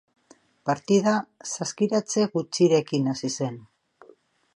Partida 0.69 1.11
saskiratze 1.51 2.25
gutxirekin 2.37 3.13
hasi 3.13 3.31
zen. 3.41 3.61